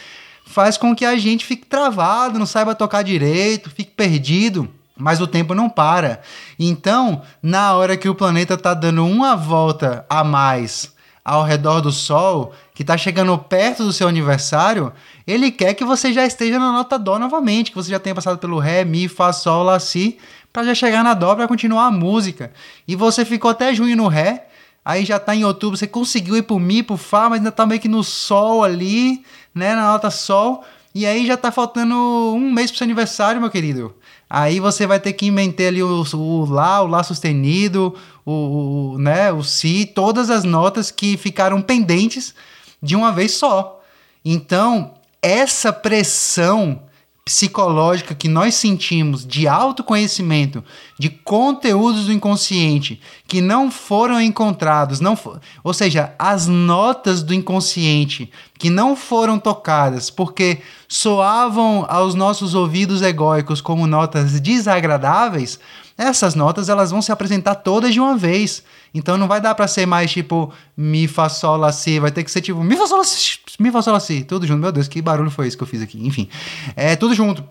faz 0.46 0.78
com 0.78 0.94
que 0.94 1.04
a 1.04 1.16
gente 1.16 1.44
fique 1.44 1.66
travado, 1.66 2.38
não 2.38 2.46
saiba 2.46 2.74
tocar 2.74 3.02
direito, 3.02 3.70
fique 3.70 3.90
perdido. 3.90 4.68
Mas 4.96 5.20
o 5.20 5.26
tempo 5.26 5.54
não 5.54 5.68
para. 5.68 6.20
Então, 6.56 7.22
na 7.42 7.74
hora 7.74 7.96
que 7.96 8.08
o 8.08 8.14
planeta 8.14 8.54
está 8.54 8.72
dando 8.74 9.04
uma 9.04 9.34
volta 9.34 10.06
a 10.08 10.22
mais 10.22 10.94
ao 11.24 11.42
redor 11.42 11.80
do 11.80 11.90
Sol, 11.90 12.52
que 12.72 12.82
está 12.82 12.96
chegando 12.96 13.36
perto 13.36 13.82
do 13.82 13.92
seu 13.92 14.06
aniversário, 14.06 14.92
ele 15.26 15.50
quer 15.50 15.74
que 15.74 15.84
você 15.84 16.12
já 16.12 16.24
esteja 16.24 16.60
na 16.60 16.70
nota 16.70 16.96
Dó 16.98 17.18
novamente, 17.18 17.70
que 17.72 17.76
você 17.76 17.90
já 17.90 17.98
tenha 17.98 18.14
passado 18.14 18.38
pelo 18.38 18.58
Ré, 18.58 18.84
Mi, 18.84 19.08
Fá, 19.08 19.32
Sol, 19.32 19.64
Lá, 19.64 19.80
Si, 19.80 20.16
para 20.54 20.62
já 20.62 20.74
chegar 20.74 21.02
na 21.02 21.14
dó 21.14 21.34
para 21.34 21.48
continuar 21.48 21.86
a 21.86 21.90
música. 21.90 22.52
E 22.86 22.94
você 22.94 23.24
ficou 23.24 23.50
até 23.50 23.74
junho 23.74 23.96
no 23.96 24.06
ré, 24.06 24.46
aí 24.84 25.04
já 25.04 25.18
tá 25.18 25.34
em 25.34 25.44
outubro, 25.44 25.76
você 25.76 25.88
conseguiu 25.88 26.36
ir 26.36 26.42
pro 26.42 26.60
mi, 26.60 26.80
pro 26.80 26.96
fá, 26.96 27.28
mas 27.28 27.40
ainda 27.40 27.50
tá 27.50 27.66
meio 27.66 27.80
que 27.80 27.88
no 27.88 28.04
sol 28.04 28.62
ali, 28.62 29.24
né, 29.52 29.74
na 29.74 29.90
nota 29.90 30.12
sol, 30.12 30.62
e 30.94 31.04
aí 31.04 31.26
já 31.26 31.36
tá 31.36 31.50
faltando 31.50 31.96
um 31.96 32.52
mês 32.52 32.70
pro 32.70 32.78
seu 32.78 32.84
aniversário, 32.84 33.40
meu 33.40 33.50
querido. 33.50 33.96
Aí 34.30 34.60
você 34.60 34.86
vai 34.86 35.00
ter 35.00 35.12
que 35.14 35.26
inventar 35.26 35.66
ali 35.66 35.82
o, 35.82 36.04
o 36.14 36.44
lá, 36.44 36.80
o 36.82 36.86
lá 36.86 37.02
sustenido, 37.02 37.92
o, 38.24 38.92
o, 38.92 38.98
né, 38.98 39.32
o 39.32 39.42
si, 39.42 39.90
todas 39.92 40.30
as 40.30 40.44
notas 40.44 40.88
que 40.92 41.16
ficaram 41.16 41.60
pendentes 41.60 42.32
de 42.80 42.94
uma 42.94 43.10
vez 43.10 43.32
só. 43.32 43.82
Então, 44.24 44.94
essa 45.20 45.72
pressão 45.72 46.80
psicológica 47.24 48.14
que 48.14 48.28
nós 48.28 48.54
sentimos 48.54 49.24
de 49.24 49.48
autoconhecimento, 49.48 50.62
de 50.98 51.08
conteúdos 51.08 52.04
do 52.04 52.12
inconsciente 52.12 53.00
que 53.26 53.40
não 53.40 53.70
foram 53.70 54.20
encontrados, 54.20 55.00
não 55.00 55.16
for, 55.16 55.40
ou 55.62 55.72
seja, 55.72 56.14
as 56.18 56.46
notas 56.46 57.22
do 57.22 57.32
inconsciente 57.32 58.30
que 58.58 58.68
não 58.68 58.94
foram 58.94 59.38
tocadas 59.38 60.10
porque 60.10 60.58
soavam 60.86 61.86
aos 61.88 62.14
nossos 62.14 62.54
ouvidos 62.54 63.00
egóicos 63.00 63.62
como 63.62 63.86
notas 63.86 64.38
desagradáveis, 64.38 65.58
essas 65.96 66.34
notas 66.34 66.68
elas 66.68 66.90
vão 66.90 67.00
se 67.00 67.12
apresentar 67.12 67.54
todas 67.54 67.92
de 67.94 68.00
uma 68.00 68.16
vez. 68.16 68.64
Então 68.94 69.18
não 69.18 69.26
vai 69.26 69.40
dar 69.40 69.54
para 69.54 69.66
ser 69.66 69.86
mais 69.86 70.10
tipo 70.10 70.52
mi 70.76 71.08
fa 71.08 71.28
sol 71.28 71.56
la 71.56 71.72
si, 71.72 71.98
vai 71.98 72.12
ter 72.12 72.22
que 72.22 72.30
ser 72.30 72.40
tipo 72.40 72.62
mi 72.62 72.76
fa 72.76 72.86
sol 72.86 72.98
la 72.98 73.04
si, 73.04 73.38
mi 73.58 73.70
sol 73.70 74.00
si, 74.00 74.22
tudo 74.22 74.46
junto. 74.46 74.60
Meu 74.60 74.70
Deus, 74.70 74.86
que 74.86 75.02
barulho 75.02 75.30
foi 75.30 75.48
esse 75.48 75.56
que 75.56 75.62
eu 75.62 75.66
fiz 75.66 75.82
aqui? 75.82 76.06
Enfim, 76.06 76.28
é 76.76 76.94
tudo 76.94 77.14
junto. 77.14 77.44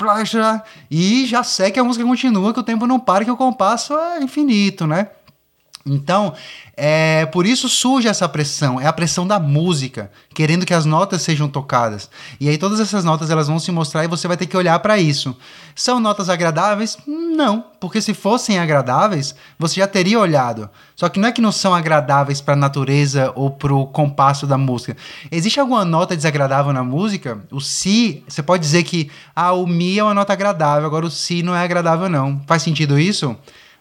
E 0.89 1.25
já 1.25 1.43
sei 1.43 1.69
que 1.71 1.79
a 1.79 1.83
música 1.83 2.05
continua, 2.05 2.53
que 2.53 2.59
o 2.59 2.63
tempo 2.63 2.88
não 2.88 3.00
para, 3.00 3.25
que 3.25 3.31
o 3.31 3.38
compasso 3.38 3.93
é 3.93 4.23
infinito, 4.23 4.88
né? 4.88 5.09
Então, 5.86 6.34
é, 6.78 7.25
por 7.25 7.46
isso 7.46 7.68
surge 7.68 8.08
essa 8.08 8.28
pressão, 8.30 8.80
é 8.80 8.88
a 8.88 8.94
pressão 8.94 9.28
da 9.28 9.38
música, 9.38 10.10
querendo 10.34 10.66
que 10.66 10.74
as 10.74 10.86
notas 10.86 11.22
sejam 11.22 11.50
tocadas. 11.50 12.10
E 12.40 12.48
aí 12.48 12.58
todas 12.58 12.80
essas 12.80 13.04
notas 13.04 13.30
elas 13.30 13.50
vão 13.50 13.60
se 13.60 13.70
mostrar 13.70 14.06
e 14.06 14.08
você 14.08 14.25
vai 14.25 14.38
ter 14.38 14.46
que 14.46 14.56
olhar 14.56 14.80
para 14.80 14.98
isso. 14.98 15.36
São 15.75 16.00
notas 16.00 16.30
agradáveis? 16.30 16.98
Não, 17.06 17.66
porque 17.82 18.02
se 18.02 18.13
fossem 18.13 18.60
agradáveis, 18.60 19.36
você 19.60 19.82
já 19.82 19.88
teria 19.88 20.20
olhado. 20.20 20.70
Só 20.96 21.10
que 21.10 21.20
não 21.20 21.28
é 21.28 21.34
que 21.34 21.42
não 21.42 21.52
são 21.52 21.75
agradáveis 21.75 22.40
para 22.40 22.54
a 22.54 22.58
natureza 22.58 23.34
ou 23.36 23.52
para 23.52 23.74
o 23.74 23.86
compasso 23.86 24.48
da 24.48 24.58
música. 24.58 24.96
Existe 25.30 25.60
alguma 25.60 25.84
nota 25.84 26.16
desagradável 26.16 26.72
na 26.72 26.84
música? 26.84 27.44
O 27.52 27.60
si, 27.60 28.24
você 28.25 28.42
pode 28.42 28.63
dizer 28.63 28.84
que 28.84 29.12
ah, 29.36 29.52
o 29.52 29.68
mi 29.68 30.00
é 30.00 30.04
uma 30.04 30.13
nota 30.13 30.32
agradável, 30.32 30.86
agora 30.86 31.06
o 31.06 31.12
si 31.12 31.44
não 31.44 31.54
é 31.54 31.62
agradável 31.62 32.08
não. 32.08 32.42
Faz 32.48 32.63
sentido 32.63 32.98
isso? 32.98 33.36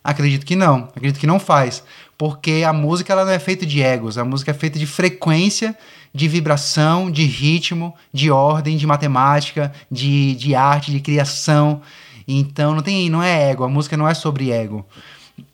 Acredito 0.05 0.45
que 0.45 0.57
não. 0.57 0.89
Acredito 0.95 1.21
que 1.21 1.27
não 1.27 1.39
faz 1.39 1.83
porque 2.23 2.63
a 2.65 2.73
música 2.73 3.13
ela 3.13 3.25
não 3.25 3.33
é 3.33 3.39
feita 3.41 3.67
de 3.67 3.83
egos, 3.83 4.17
a 4.17 4.25
música 4.25 4.53
é 4.53 4.55
feita 4.55 4.79
de 4.79 4.87
frequência, 4.87 5.77
de 6.15 6.29
vibração, 6.29 7.11
de 7.11 7.25
ritmo, 7.25 7.93
de 8.13 8.31
ordem, 8.31 8.77
de 8.77 8.87
matemática, 8.87 9.73
de, 9.91 10.37
de 10.37 10.55
arte, 10.55 10.93
de 10.93 11.01
criação. 11.01 11.83
Então 12.29 12.77
não 12.77 12.81
tem, 12.81 13.11
não 13.11 13.21
é 13.21 13.51
ego, 13.51 13.65
a 13.65 13.69
música 13.69 13.97
não 13.97 14.07
é 14.07 14.15
sobre 14.15 14.53
ego. 14.53 14.87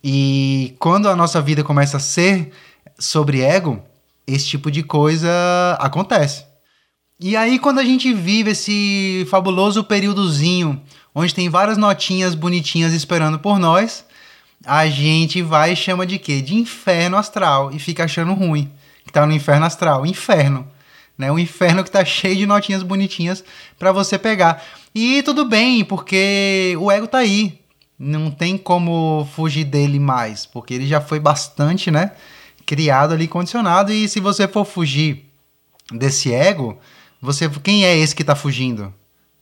E 0.03 0.75
quando 0.77 1.09
a 1.09 1.15
nossa 1.15 1.41
vida 1.41 1.63
começa 1.63 1.97
a 1.97 1.99
ser 1.99 2.51
sobre 2.99 3.41
ego, 3.41 3.81
esse 4.27 4.45
tipo 4.45 4.69
de 4.69 4.83
coisa 4.83 5.27
acontece. 5.79 6.45
E 7.19 7.35
aí 7.35 7.57
quando 7.57 7.79
a 7.79 7.83
gente 7.83 8.13
vive 8.13 8.51
esse 8.51 9.25
fabuloso 9.31 9.83
períodozinho 9.83 10.79
onde 11.15 11.33
tem 11.33 11.49
várias 11.49 11.79
notinhas 11.79 12.35
bonitinhas 12.35 12.93
esperando 12.93 13.39
por 13.39 13.57
nós, 13.57 14.05
a 14.65 14.87
gente 14.87 15.41
vai 15.41 15.73
e 15.73 15.75
chama 15.75 16.05
de 16.05 16.19
quê? 16.19 16.41
De 16.41 16.55
inferno 16.55 17.17
astral 17.17 17.71
e 17.71 17.79
fica 17.79 18.03
achando 18.03 18.33
ruim 18.33 18.71
que 19.05 19.13
tá 19.13 19.25
no 19.25 19.33
inferno 19.33 19.65
astral. 19.65 20.05
Inferno, 20.05 20.67
né? 21.17 21.31
O 21.31 21.39
inferno 21.39 21.83
que 21.83 21.91
tá 21.91 22.05
cheio 22.05 22.35
de 22.35 22.45
notinhas 22.45 22.83
bonitinhas 22.83 23.43
para 23.77 23.91
você 23.91 24.17
pegar. 24.19 24.63
E 24.93 25.23
tudo 25.23 25.45
bem, 25.45 25.83
porque 25.83 26.75
o 26.79 26.91
ego 26.91 27.07
tá 27.07 27.19
aí. 27.19 27.59
Não 27.97 28.31
tem 28.31 28.57
como 28.57 29.27
fugir 29.35 29.65
dele 29.65 29.99
mais, 29.99 30.45
porque 30.45 30.73
ele 30.73 30.87
já 30.87 31.01
foi 31.01 31.19
bastante, 31.19 31.91
né? 31.91 32.13
Criado 32.65 33.13
ali, 33.13 33.27
condicionado. 33.27 33.91
E 33.91 34.07
se 34.07 34.19
você 34.19 34.47
for 34.47 34.63
fugir 34.63 35.25
desse 35.91 36.33
ego, 36.33 36.77
você 37.21 37.49
quem 37.49 37.83
é 37.83 37.97
esse 37.97 38.15
que 38.15 38.23
tá 38.23 38.35
fugindo? 38.35 38.93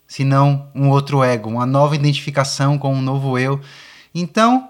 Se 0.07 0.24
não 0.24 0.69
um 0.74 0.89
outro 0.89 1.24
ego, 1.24 1.50
uma 1.50 1.65
nova 1.65 1.95
identificação 1.95 2.77
com 2.77 2.93
um 2.93 3.01
novo 3.01 3.38
eu. 3.38 3.59
Então, 4.15 4.69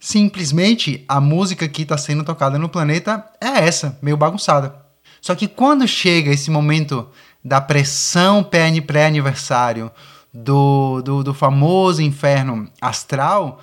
Simplesmente 0.00 1.04
a 1.08 1.20
música 1.20 1.68
que 1.68 1.82
está 1.82 1.98
sendo 1.98 2.24
tocada 2.24 2.58
no 2.58 2.68
planeta 2.68 3.24
é 3.40 3.66
essa, 3.66 3.98
meio 4.00 4.16
bagunçada. 4.16 4.74
Só 5.20 5.34
que 5.34 5.48
quando 5.48 5.86
chega 5.88 6.30
esse 6.30 6.50
momento 6.50 7.08
da 7.44 7.60
pressão 7.60 8.44
pré-aniversário, 8.44 9.90
do, 10.32 11.02
do, 11.02 11.24
do 11.24 11.34
famoso 11.34 12.02
inferno 12.02 12.68
astral, 12.80 13.60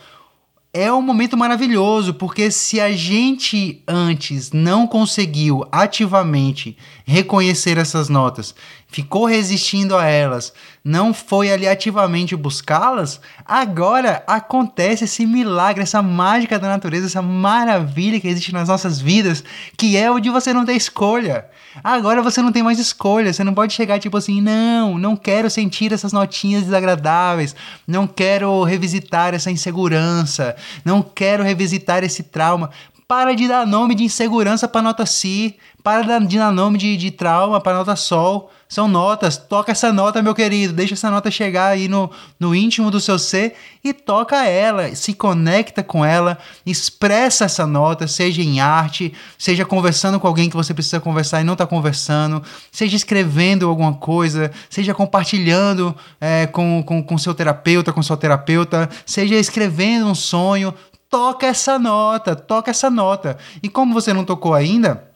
é 0.74 0.92
um 0.92 1.02
momento 1.02 1.38
maravilhoso, 1.38 2.14
porque 2.14 2.52
se 2.52 2.82
a 2.82 2.92
gente 2.92 3.82
antes 3.88 4.52
não 4.52 4.86
conseguiu 4.86 5.66
ativamente 5.72 6.78
reconhecer 7.06 7.78
essas 7.78 8.10
notas, 8.10 8.54
ficou 8.96 9.26
resistindo 9.26 9.98
a 9.98 10.06
elas, 10.06 10.54
não 10.82 11.14
foi 11.14 11.52
ali 11.52 11.68
ativamente 11.68 12.34
buscá-las, 12.34 13.20
agora 13.44 14.24
acontece 14.26 15.04
esse 15.04 15.26
milagre, 15.26 15.84
essa 15.84 16.02
mágica 16.02 16.58
da 16.58 16.70
natureza, 16.70 17.08
essa 17.08 17.22
maravilha 17.22 18.22
que 18.22 18.28
existe 18.30 18.54
nas 18.54 18.70
nossas 18.70 19.02
vidas, 19.02 19.44
que 19.76 19.98
é 19.98 20.10
o 20.10 20.18
de 20.18 20.30
você 20.30 20.54
não 20.54 20.64
ter 20.64 20.76
escolha. 20.78 21.46
Agora 21.84 22.22
você 22.22 22.42
não 22.42 22.54
tem 22.54 22.64
mais 22.64 22.80
escolha, 22.80 23.34
você 23.34 23.44
não 23.44 23.54
pode 23.54 23.74
chegar 23.74 24.00
tipo 24.00 24.16
assim, 24.16 24.40
não, 24.40 24.98
não 24.98 25.18
quero 25.18 25.50
sentir 25.50 25.92
essas 25.92 26.14
notinhas 26.14 26.64
desagradáveis, 26.64 27.54
não 27.86 28.08
quero 28.08 28.64
revisitar 28.64 29.34
essa 29.34 29.52
insegurança, 29.52 30.56
não 30.86 31.02
quero 31.02 31.44
revisitar 31.44 32.02
esse 32.06 32.24
trauma. 32.24 32.70
Para 33.06 33.36
de 33.36 33.46
dar 33.46 33.68
nome 33.68 33.94
de 33.94 34.06
insegurança 34.06 34.70
para 34.70 34.82
nota 34.82 35.06
Si, 35.06 35.58
para 35.84 36.18
de 36.20 36.38
dar 36.38 36.54
nome 36.54 36.78
de, 36.78 36.96
de 36.96 37.12
trauma 37.12 37.60
para 37.60 37.76
nota 37.76 37.98
Sol. 37.98 38.50
São 38.68 38.88
notas. 38.88 39.38
Toca 39.38 39.72
essa 39.72 39.94
nota, 39.94 40.22
meu 40.22 40.34
querido. 40.34 40.74
Deixa 40.74 40.96
essa 40.96 41.12
nota 41.12 41.30
chegar 41.30 41.68
aí 41.68 41.88
no, 41.88 42.10
no 42.40 42.56
íntimo 42.56 42.90
do 42.90 43.00
seu 43.00 43.20
ser 43.20 43.56
e 43.84 43.94
toca 43.94 44.46
ela. 44.46 44.94
Se 44.96 45.14
conecta 45.14 45.84
com 45.84 46.04
ela. 46.04 46.38
Expressa 46.66 47.46
essa 47.46 47.68
nota, 47.68 48.08
seja 48.08 48.42
em 48.42 48.60
arte, 48.60 49.14
seja 49.38 49.66
conversando 49.66 50.20
com 50.20 50.28
alguém 50.28 50.50
que 50.50 50.56
você 50.56 50.74
precisa 50.74 51.00
conversar 51.00 51.42
e 51.42 51.44
não 51.44 51.54
está 51.54 51.68
conversando, 51.68 52.42
seja 52.72 52.96
escrevendo 52.96 53.68
alguma 53.68 53.94
coisa, 53.94 54.52
seja 54.70 54.94
compartilhando 54.94 55.96
é, 56.20 56.48
com, 56.48 56.84
com, 56.84 57.04
com 57.04 57.18
seu 57.18 57.34
terapeuta, 57.34 57.94
com 57.94 58.02
sua 58.02 58.18
terapeuta, 58.18 58.90
seja 59.06 59.36
escrevendo 59.36 60.08
um 60.08 60.16
sonho. 60.16 60.74
Toca 61.08 61.46
essa 61.46 61.78
nota, 61.78 62.36
toca 62.36 62.72
essa 62.72 62.90
nota. 62.90 63.38
E 63.62 63.70
como 63.70 63.94
você 63.94 64.12
não 64.12 64.26
tocou 64.26 64.54
ainda, 64.54 65.15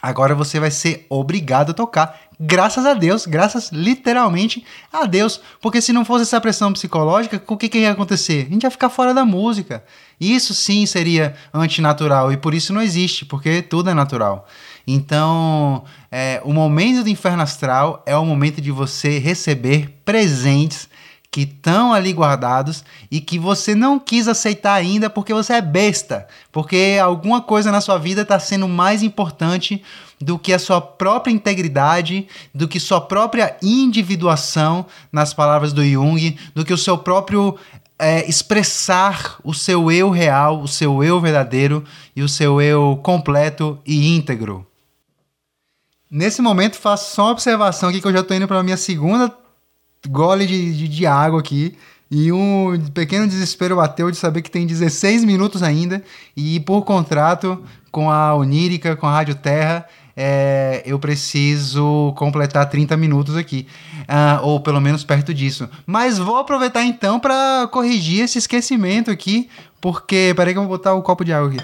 Agora 0.00 0.34
você 0.34 0.60
vai 0.60 0.70
ser 0.70 1.06
obrigado 1.08 1.70
a 1.70 1.74
tocar. 1.74 2.18
Graças 2.40 2.86
a 2.86 2.94
Deus, 2.94 3.26
graças 3.26 3.70
literalmente 3.72 4.64
a 4.92 5.06
Deus. 5.06 5.40
Porque 5.60 5.80
se 5.80 5.92
não 5.92 6.04
fosse 6.04 6.22
essa 6.22 6.40
pressão 6.40 6.72
psicológica, 6.72 7.42
o 7.46 7.56
que, 7.56 7.68
que 7.68 7.78
ia 7.78 7.90
acontecer? 7.90 8.46
A 8.46 8.52
gente 8.52 8.62
ia 8.62 8.70
ficar 8.70 8.88
fora 8.88 9.12
da 9.12 9.24
música. 9.24 9.82
Isso 10.20 10.54
sim 10.54 10.86
seria 10.86 11.34
antinatural 11.52 12.32
e 12.32 12.36
por 12.36 12.54
isso 12.54 12.72
não 12.72 12.80
existe, 12.80 13.24
porque 13.24 13.60
tudo 13.60 13.90
é 13.90 13.94
natural. 13.94 14.46
Então, 14.86 15.84
é, 16.10 16.40
o 16.44 16.52
momento 16.52 17.02
do 17.02 17.08
inferno 17.08 17.42
astral 17.42 18.02
é 18.06 18.16
o 18.16 18.24
momento 18.24 18.60
de 18.60 18.70
você 18.70 19.18
receber 19.18 20.00
presentes 20.04 20.87
que 21.30 21.42
estão 21.42 21.92
ali 21.92 22.12
guardados 22.12 22.84
e 23.10 23.20
que 23.20 23.38
você 23.38 23.74
não 23.74 23.98
quis 23.98 24.26
aceitar 24.28 24.74
ainda 24.74 25.10
porque 25.10 25.34
você 25.34 25.54
é 25.54 25.60
besta, 25.60 26.26
porque 26.50 26.98
alguma 27.02 27.40
coisa 27.40 27.70
na 27.70 27.80
sua 27.80 27.98
vida 27.98 28.22
está 28.22 28.38
sendo 28.38 28.66
mais 28.66 29.02
importante 29.02 29.82
do 30.20 30.38
que 30.38 30.52
a 30.52 30.58
sua 30.58 30.80
própria 30.80 31.30
integridade, 31.30 32.26
do 32.54 32.66
que 32.66 32.80
sua 32.80 33.00
própria 33.00 33.56
individuação, 33.62 34.86
nas 35.12 35.34
palavras 35.34 35.72
do 35.72 35.84
Jung, 35.84 36.36
do 36.54 36.64
que 36.64 36.72
o 36.72 36.78
seu 36.78 36.98
próprio 36.98 37.56
é, 37.98 38.28
expressar 38.28 39.38
o 39.44 39.52
seu 39.52 39.90
eu 39.90 40.10
real, 40.10 40.60
o 40.60 40.68
seu 40.68 41.04
eu 41.04 41.20
verdadeiro 41.20 41.84
e 42.16 42.22
o 42.22 42.28
seu 42.28 42.60
eu 42.60 42.98
completo 43.02 43.78
e 43.84 44.16
íntegro. 44.16 44.66
Nesse 46.10 46.40
momento, 46.40 46.76
faço 46.76 47.14
só 47.14 47.24
uma 47.24 47.32
observação 47.32 47.90
aqui 47.90 48.00
que 48.00 48.06
eu 48.06 48.12
já 48.12 48.20
estou 48.20 48.34
indo 48.34 48.48
para 48.48 48.58
a 48.58 48.62
minha 48.62 48.78
segunda 48.78 49.28
gole 50.06 50.46
de, 50.46 50.76
de, 50.76 50.88
de 50.88 51.06
água 51.06 51.40
aqui. 51.40 51.76
E 52.10 52.32
um 52.32 52.78
pequeno 52.94 53.26
desespero 53.26 53.76
bateu 53.76 54.10
de 54.10 54.16
saber 54.16 54.40
que 54.42 54.50
tem 54.50 54.66
16 54.66 55.24
minutos 55.24 55.62
ainda. 55.62 56.02
E 56.36 56.60
por 56.60 56.82
contrato 56.82 57.62
com 57.90 58.10
a 58.10 58.34
Onírica, 58.34 58.96
com 58.96 59.06
a 59.06 59.12
Rádio 59.12 59.34
Terra, 59.34 59.86
é, 60.16 60.82
eu 60.86 60.98
preciso 60.98 62.12
completar 62.16 62.68
30 62.68 62.96
minutos 62.96 63.36
aqui. 63.36 63.66
Uh, 64.00 64.44
ou 64.44 64.60
pelo 64.60 64.80
menos 64.80 65.04
perto 65.04 65.34
disso. 65.34 65.68
Mas 65.86 66.18
vou 66.18 66.38
aproveitar 66.38 66.82
então 66.82 67.20
para 67.20 67.68
corrigir 67.70 68.24
esse 68.24 68.38
esquecimento 68.38 69.10
aqui. 69.10 69.48
Porque. 69.80 70.32
Peraí 70.34 70.54
que 70.54 70.58
eu 70.58 70.62
vou 70.62 70.70
botar 70.70 70.94
o 70.94 70.98
um 70.98 71.02
copo 71.02 71.24
de 71.24 71.32
água 71.32 71.50
aqui. 71.50 71.60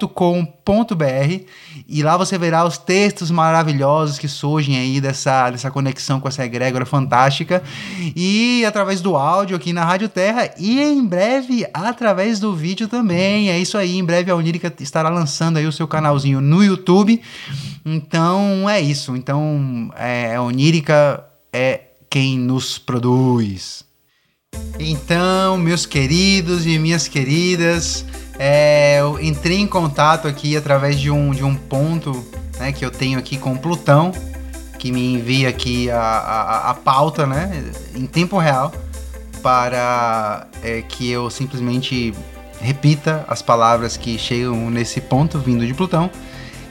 com.br 0.09 1.45
e 1.89 2.03
lá 2.03 2.17
você 2.17 2.39
verá 2.39 2.65
os 2.65 2.79
textos 2.79 3.31
maravilhosos 3.31 4.19
que 4.19 4.29
surgem 4.29 4.77
aí 4.79 5.01
dessa, 5.01 5.51
dessa 5.51 5.71
conexão 5.71 6.21
com 6.21 6.29
essa 6.29 6.45
egrégora 6.45 6.87
fantástica 6.87 7.63
e 8.15 8.65
através 8.65 9.01
do 9.01 9.17
áudio 9.17 9.57
aqui 9.57 9.73
na 9.73 9.85
Rádio 9.85 10.09
Terra 10.09 10.55
e 10.59 10.81
em 10.81 11.05
breve 11.05 11.67
através 11.75 12.39
do 12.39 12.55
vídeo 12.55 12.87
também. 12.87 13.51
É 13.51 13.59
isso 13.59 13.77
aí, 13.77 13.97
em 13.97 14.05
breve 14.05 14.31
a 14.31 14.37
Onírica 14.37 14.73
estará 14.79 15.09
lançando 15.09 15.57
aí 15.57 15.67
o 15.67 15.73
seu 15.73 15.89
canalzinho 15.89 16.41
no 16.41 16.63
YouTube. 16.63 17.21
Então 17.85 18.69
é 18.69 18.81
isso. 18.81 19.17
Então 19.17 19.91
é, 19.97 20.37
a 20.37 20.43
Onírica 20.43 21.25
é 21.53 21.81
quem 22.09 22.39
nos 22.39 22.79
produz. 22.79 23.85
Então, 24.79 25.57
meus 25.57 25.85
queridos 25.85 26.67
e 26.67 26.79
minhas 26.79 27.09
queridas, 27.09 28.05
é, 28.39 28.99
eu 29.01 29.21
entrei 29.21 29.59
em 29.59 29.67
contato 29.67 30.27
aqui 30.27 30.57
através 30.57 30.99
de 30.99 31.11
um, 31.11 31.31
de 31.31 31.45
um 31.45 31.55
ponto 31.55 32.25
né, 32.59 32.73
que 32.73 32.85
eu 32.85 32.91
tenho 32.91 33.19
aqui 33.19 33.39
com 33.39 33.57
Plutão, 33.57 34.13
que 34.79 34.91
me 34.91 35.15
envia 35.15 35.49
aqui 35.49 35.91
a, 35.91 36.01
a, 36.01 36.71
a 36.71 36.75
pauta 36.75 37.27
né, 37.27 37.65
em 37.95 38.07
tempo 38.07 38.39
real 38.39 38.73
para 39.43 40.47
é, 40.63 40.83
que 40.83 41.11
eu 41.11 41.31
simplesmente 41.31 42.15
repita 42.61 43.25
as 43.29 43.43
palavras 43.43 43.97
que 43.97 44.19
chegam 44.19 44.71
nesse 44.71 45.01
ponto 45.01 45.39
vindo 45.39 45.67
de 45.67 45.75
Plutão. 45.75 46.11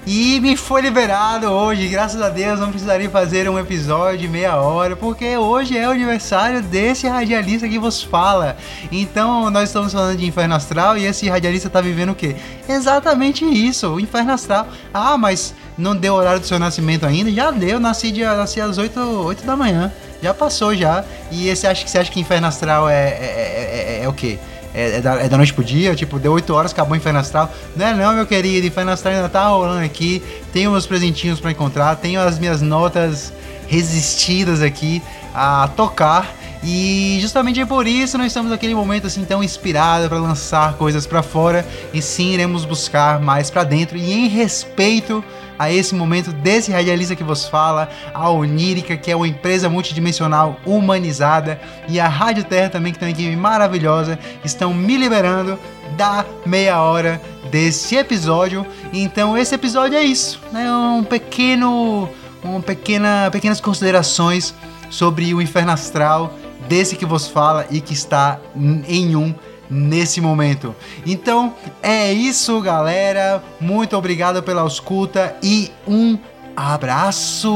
E 0.06 0.38
me 0.42 0.58
foi 0.58 0.82
liberado 0.82 1.48
hoje, 1.48 1.88
graças 1.88 2.22
a 2.22 2.28
Deus, 2.28 2.60
não 2.60 2.70
precisaria 2.70 3.10
fazer 3.10 3.50
um 3.50 3.58
episódio 3.58 4.20
de 4.20 4.28
meia 4.28 4.58
hora, 4.58 4.98
porque 4.98 5.38
hoje 5.38 5.78
é 5.78 5.88
o 5.88 5.92
aniversário 5.92 6.62
desse 6.62 7.08
radialista 7.08 7.70
que 7.70 7.80
vos 7.80 8.04
fala. 8.04 8.58
Então, 8.92 9.50
nós 9.50 9.70
estamos 9.70 9.94
falando 9.94 10.18
de 10.18 10.26
Inferno 10.26 10.56
Astral 10.56 10.98
e 10.98 11.06
esse 11.06 11.30
radialista 11.30 11.70
tá 11.70 11.80
vivendo 11.80 12.12
o 12.12 12.16
quê? 12.16 12.36
Exatamente 12.68 13.46
isso, 13.46 13.88
o 13.94 14.00
Inferno 14.00 14.34
Astral. 14.34 14.68
Ah, 14.94 15.18
mas 15.18 15.56
não 15.78 15.96
deu 15.96 16.16
horário 16.16 16.42
do 16.42 16.46
seu 16.46 16.60
nascimento 16.60 17.06
ainda? 17.06 17.32
Já 17.32 17.50
deu, 17.50 17.80
nasci, 17.80 18.12
dia, 18.12 18.36
nasci 18.36 18.60
às 18.60 18.78
8, 18.78 19.00
8 19.00 19.46
da 19.46 19.56
manhã. 19.56 19.90
Já 20.22 20.34
passou 20.34 20.76
já. 20.76 21.06
E 21.32 21.56
você 21.56 21.66
acha, 21.66 21.88
você 21.88 21.98
acha 21.98 22.12
que 22.12 22.20
Inferno 22.20 22.48
Astral 22.48 22.90
é, 22.90 22.94
é, 22.94 23.08
é, 23.08 24.00
é, 24.00 24.04
é 24.04 24.10
o 24.10 24.14
quê? 24.14 24.38
É, 24.74 24.98
é, 24.98 25.02
da, 25.02 25.14
é 25.22 25.30
da 25.30 25.38
noite 25.38 25.54
pro 25.54 25.64
dia, 25.64 25.96
tipo, 25.96 26.18
deu 26.20 26.32
8 26.34 26.54
horas, 26.54 26.72
acabou 26.72 26.94
o 26.94 26.96
Inferno 26.96 27.20
Astral. 27.20 27.54
Não 27.76 27.86
é 27.86 27.94
não, 27.94 28.14
meu 28.14 28.26
querido, 28.26 28.66
Inferno 28.66 28.92
Astral 28.92 29.16
ainda 29.16 29.30
tá 29.30 29.48
rolando 29.48 29.84
aqui. 29.84 30.22
Tenho 30.52 30.72
meus 30.72 30.86
presentinhos 30.86 31.40
para 31.40 31.52
encontrar, 31.52 31.96
tenho 31.98 32.20
as 32.20 32.40
minhas 32.40 32.62
notas 32.62 33.32
resistidas 33.68 34.62
aqui 34.62 35.02
a 35.34 35.70
tocar. 35.76 36.36
E 36.64 37.18
justamente 37.20 37.60
é 37.60 37.66
por 37.66 37.86
isso 37.86 38.18
nós 38.18 38.28
estamos 38.28 38.50
naquele 38.50 38.74
momento 38.74 39.08
assim 39.08 39.26
tão 39.26 39.44
inspirado 39.44 40.08
para 40.08 40.18
lançar 40.18 40.76
coisas 40.76 41.06
para 41.06 41.22
fora 41.22 41.66
e 41.94 42.02
sim 42.02 42.32
iremos 42.32 42.64
buscar 42.64 43.20
mais 43.20 43.50
para 43.50 43.66
dentro 43.66 43.98
e 43.98 44.14
em 44.14 44.28
respeito 44.30 45.24
a 45.60 45.72
esse 45.72 45.94
momento 45.94 46.32
desse 46.32 46.72
radialista 46.72 47.16
que 47.16 47.24
vos 47.24 47.46
fala, 47.46 47.90
a 48.14 48.30
Onírica, 48.30 48.98
que 48.98 49.12
é 49.12 49.16
uma 49.16 49.28
empresa 49.28 49.70
multidimensional 49.70 50.60
humanizada, 50.66 51.62
e 51.88 52.00
a 52.00 52.08
Rádio 52.08 52.44
Terra 52.44 52.70
também, 52.70 52.92
que 52.92 53.00
tem 53.00 53.08
uma 53.08 53.14
equipe 53.14 53.36
maravilhosa, 53.36 54.18
estão 54.44 54.74
me 54.74 54.98
liberando 54.98 55.58
da 55.96 56.26
meia 56.46 56.82
hora 56.82 57.22
desse 57.52 57.96
episódio. 57.96 58.66
Então 58.92 59.38
esse 59.38 59.54
episódio 59.54 59.98
é 59.98 60.04
isso, 60.04 60.40
né? 60.52 60.72
Um 60.72 61.04
pequeno, 61.04 62.10
uma 62.44 62.60
pequena, 62.60 63.30
pequenas 63.32 63.62
considerações 63.62 64.54
sobre 64.90 65.34
o 65.34 65.42
inferno 65.42 65.72
astral 65.72 66.34
desse 66.68 66.96
que 66.96 67.06
vos 67.06 67.28
fala 67.28 67.66
e 67.70 67.82
que 67.82 67.94
está 67.94 68.40
em 68.88 69.16
um 69.16 69.34
nesse 69.70 70.22
momento. 70.22 70.76
Então 71.06 71.54
é 71.82 72.12
isso, 72.12 72.60
galera. 72.62 73.44
Muito 73.60 73.98
obrigado 73.98 74.44
pela 74.44 74.66
escuta 74.66 75.36
e 75.42 75.72
um 75.88 76.18
abraço! 76.56 77.52